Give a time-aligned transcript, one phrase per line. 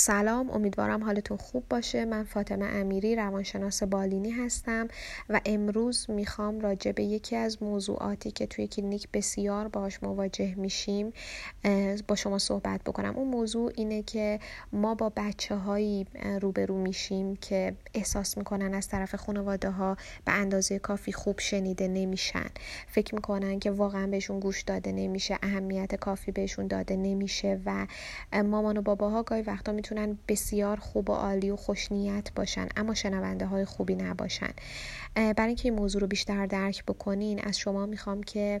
[0.00, 2.04] سلام امیدوارم حالتون خوب باشه.
[2.04, 4.88] من فاطمه امیری روانشناس بالینی هستم
[5.28, 11.12] و امروز می‌خوام راجع به یکی از موضوعاتی که توی کلینیک بسیار باش مواجه میشیم
[12.08, 13.16] با شما صحبت بکنم.
[13.16, 14.40] اون موضوع اینه که
[14.72, 16.06] ما با بچه هایی
[16.40, 22.50] روبرو میشیم که احساس می‌کنن از طرف خانواده ها به اندازه کافی خوب شنیده نمیشن.
[22.86, 27.86] فکر می‌کنن که واقعا بهشون گوش داده نمیشه اهمیت کافی بهشون داده نمیشه و
[28.32, 29.89] مامان و باباها گاهی وقتا می‌تونن
[30.28, 34.50] بسیار خوب و عالی و خوشنیت باشن اما شنونده های خوبی نباشن.
[35.14, 38.60] برای اینکه این موضوع رو بیشتر درک بکنین از شما می‌خوام که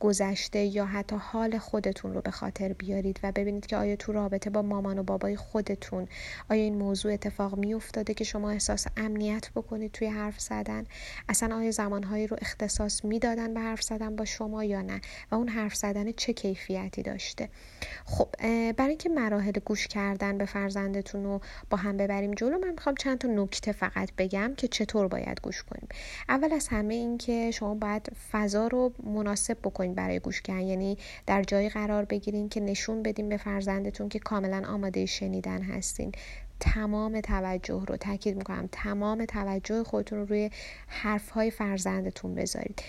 [0.00, 4.50] گذشته یا حتی حال خودتون رو به خاطر بیارید و ببینید که آیا تو رابطه
[4.50, 6.08] با مامان و بابای خودتون
[6.50, 10.84] آیا این موضوع اتفاق میافتاده که شما احساس امنیت بکنید توی حرف زدن؟
[11.28, 15.00] اصلا آیا زمانهایی رو اختصاص می‌دادن به حرف زدن با شما یا نه؟
[15.30, 17.48] و اون حرف زدن چه کیفیتی داشته؟
[18.04, 18.28] خب
[18.72, 23.18] برای اینکه مراحل گوش کردن به فرزندتون رو با هم ببریم جلو من می‌خوام چند
[23.18, 25.88] تا نکته فقط بگم که چطور باید گوش کنیم.
[26.28, 29.89] اول از همه این که شما باید فضا رو مناسب بکنید.
[29.94, 34.68] برای گوش کردن یعنی در جایی قرار بگیرین که نشون بدین به فرزندتون که کاملا
[34.68, 36.12] آماده شنیدن هستین.
[36.60, 40.50] تمام توجه رو تاکید می‌کنم تمام توجه خودتون رو روی
[40.86, 42.82] حرف های فرزندتون بذارید.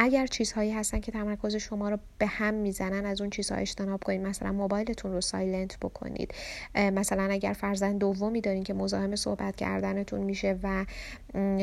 [0.00, 4.20] اگر چیزهایی هستن که تمرکز شما رو به هم می‌زنن از اون چیزها اجتناب کنید.
[4.20, 6.34] مثلا موبایلتون رو silent بکنید.
[6.74, 10.84] مثلا اگر فرزند دومی دارین که مزاحم صحبت کردنتون میشه و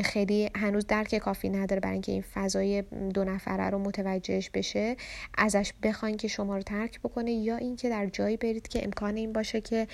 [0.03, 2.81] خیلی هنوز درک کافی نداره برای اینکه این فضای
[3.13, 4.95] دو نفره رو متوجهش بشه
[5.37, 9.33] ازش بخواین که شما رو ترک بکنه یا اینکه در جایی برید که امکان این
[9.33, 9.87] باشه که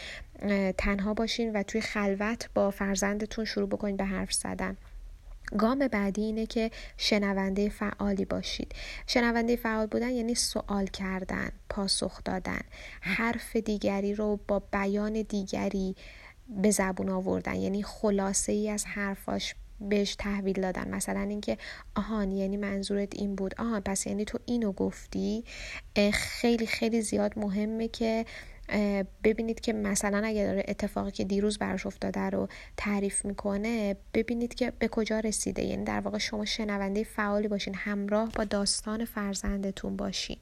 [0.78, 4.78] تنها باشین و توی خلوت با فرزندتون شروع بکنید به حرف زدن.
[5.58, 8.72] گام بعدی اینه که شنونده فعالی باشید.
[9.08, 12.62] شنونده فعال بودن یعنی سوال کردن پاسخ دادن.
[13.02, 15.96] حرف دیگری رو با بیان دیگری
[16.50, 17.56] به زبون آوردن.
[17.56, 20.90] یعنی خلاصه ای از حرفاش بهش تحویل دادن.
[20.90, 21.58] مثلا اینکه
[21.96, 23.56] آهان یعنی منظورت این بود.
[23.58, 25.44] آهان پس یعنی تو اینو گفتی.
[26.14, 28.26] خیلی خیلی زیاد مهمه که
[29.24, 34.74] ببینید که مثلا اگر داره اتفاقی که دیروز براش افتاده رو تعریف می‌کنه ببینید که
[34.80, 35.64] به کجا رسیده.
[35.64, 40.38] یعنی در واقع شما شنونده فعالی باشین همراه با داستان فرزندتون باشین.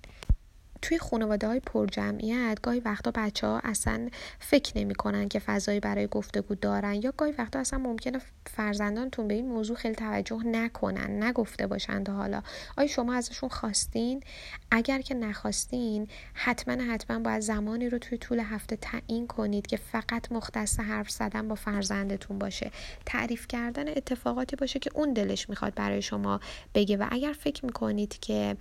[0.82, 4.10] توی خانواده های پرجمعیت گاهی وقتا بچه ها اصلا
[4.40, 9.34] فکر نمی کنن که فضایی برای گفتگو دارن یا گاهی وقتا اصلا ممکنه فرزندانتون به
[9.34, 12.42] این موضوع خیلی توجه نکنن نگفته باشند حالا.
[12.78, 14.24] آیا شما ازشون خواستین؟
[14.72, 20.32] اگر که نخواستین حتما حتما باید زمانی رو توی طول هفته تعیین کنید که فقط
[20.32, 22.72] مختص حرف زدن با فرزندتون باشه.
[23.06, 26.40] تعریف کردن اتفاقاتی باشه که اون دلش می‌خواد برای شما
[26.74, 28.58] بگه و اگر فکر می‌کنید که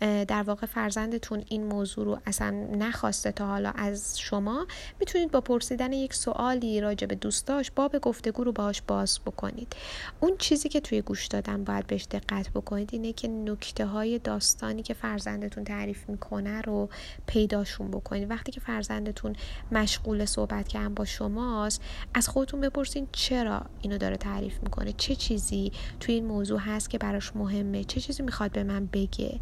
[0.00, 4.66] در واقع فرزندتون این موضوع رو اصلا نخواسته تا حالا از شما
[5.00, 9.76] می‌تونید با پرسیدن یک سوالی راجع به دوستاش باب گفتگو رو باهاش باز بکنید.
[10.20, 14.82] اون چیزی که توی گوش دادن باید بهش دقت بکنید اینه که نکته های داستانی
[14.82, 16.88] که فرزندتون تعریف می‌کنه رو
[17.26, 18.30] پیداشون بکنید.
[18.30, 19.36] وقتی که فرزندتون
[19.72, 21.82] مشغول صحبت کردن با شماست
[22.14, 26.98] از خودتون بپرسین چرا اینو داره تعریف می‌کنه؟ چه چیزی توی این موضوع هست که
[26.98, 29.40] براش مهمه؟ چه چیزی می‌خواد به من بگه؟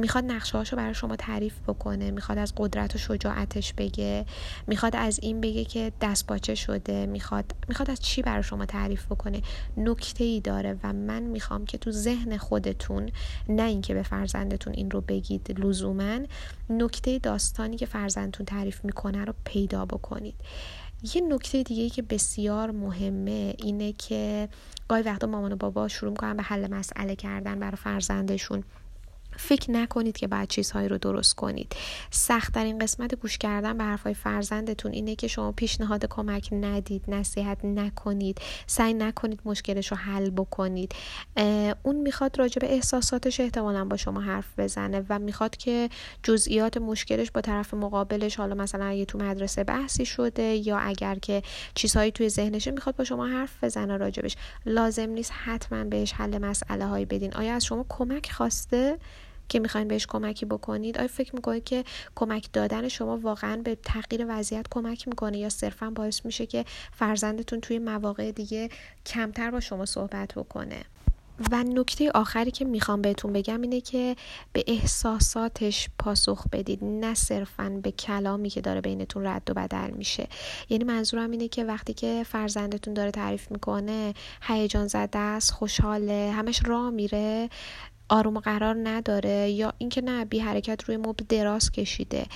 [0.00, 4.26] می‌خواد نقشه هاشو برای شما تعریف بکنه می‌خواد از قدرت و شجاعتش بگه
[4.66, 9.06] می‌خواد از این بگه که دست باچه شده می‌خواد می‌خواد از چی برای شما تعریف
[9.06, 9.42] بکنه؟
[9.76, 13.10] نکته ای داره و من می‌خوام که تو ذهن خودتون
[13.48, 16.18] نه اینکه به فرزندتون این رو بگید لزوما
[16.70, 20.34] نکته داستانی که فرزندتون تعریف می‌کنه رو پیدا بکنید.
[21.14, 24.48] یه نکته دیگه که بسیار مهمه اینه که
[24.88, 28.64] گاهی وقتا مامان و بابا شروع می‌کنن به حل مسئله کردن برای فرزندشون.
[29.40, 31.76] فکر نکنید که بعد چیزهایی رو درست کنید.
[32.10, 38.40] سختترین قسمت گوش کردن به حرفهای فرزندتون اینه که شما پیشنهاد کمک ندید نصیحت نکنید
[38.66, 40.94] سعی نکنید مشکلش رو حل بکنید.
[41.82, 45.88] اون می‌خواد راجع به احساساتش احتمالا با شما حرف بزنه و می‌خواد که
[46.22, 51.42] جزئیات مشکلش با طرف مقابلش حالا مثلا اگه تو مدرسه بحثی شده یا اگر که
[51.74, 54.36] چیزهایی توی ذهنشه می‌خواد با شما حرف بزنه راجبش.
[54.66, 57.34] لازم نیست حتما بهش حل مسئله هایی بدین.
[57.34, 58.98] آیا از شما کمک خواسته؟
[59.50, 64.26] که می‌خواین بهش کمکی بکنید آیا فکر می‌کنید که کمک دادن شما واقعا به تغییر
[64.28, 68.68] وضعیت کمک می‌کنه یا صرفا باعث میشه که فرزندتون توی مواقع دیگه
[69.06, 70.84] کمتر با شما صحبت بکنه؟
[71.52, 74.16] و نکته آخری که می‌خوام بهتون بگم اینه که
[74.52, 80.28] به احساساتش پاسخ بدید نه صرفا به کلامی که داره بینتون رد و بدل میشه.
[80.68, 86.60] یعنی منظورم اینه که وقتی که فرزندتون داره تعریف می‌کنه هیجان زده است خوشحاله همش
[86.66, 87.48] راه میره
[88.10, 92.26] آروم و قرار نداره یا اینکه نه بی حرکت روی مبل دراز کشیده.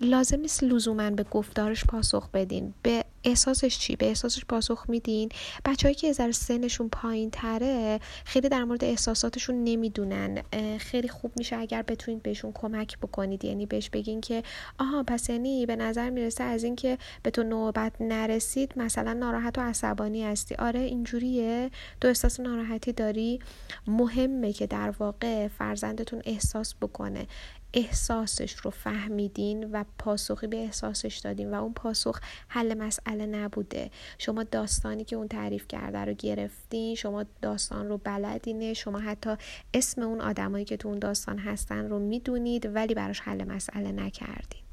[0.00, 2.74] لازم نیست لزوما به گفتارش پاسخ بدین.
[2.82, 5.28] به احساسش چی؟ به احساسش پاسخ میدین؟
[5.64, 10.42] بچههایی که ذره سنشون پایین تره خیلی در مورد احساساتشون نمی‌دونن.
[10.78, 13.44] خیلی خوب میشه اگر بتونید بهشون کمک بکنید.
[13.44, 14.42] یعنی بهش بگین که
[14.78, 19.60] آها پس یعنی به نظر می‌رسه از اینکه به تو نوبت نرسید مثلا ناراحت و
[19.60, 20.54] عصبانی هستی.
[20.54, 21.70] آره اینجوریه.
[22.00, 23.38] تو احساس ناراحتی داری؟
[23.86, 27.26] مهمه که در واقع فرزندتون احساس بکنه.
[27.74, 33.90] احساسش رو فهمیدین و پاسخی به احساسش دادین و اون پاسخ حل مسئله نبوده.
[34.18, 39.36] شما داستانی که اون تعریف کرده رو گرفتین شما داستان رو بلدینه شما حتی
[39.74, 44.63] اسم اون آدمایی که تو اون داستان هستن رو می‌دونید ولی براش حل مسئله نکردین.